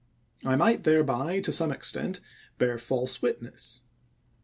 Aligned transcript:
I 0.43 0.55
might 0.55 0.81
thereby, 0.83 1.41
to 1.41 1.51
some 1.51 1.71
extent, 1.71 2.21
bear 2.57 2.79
false 2.79 3.21
witness. 3.21 3.81